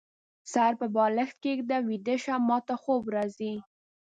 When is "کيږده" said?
1.45-1.77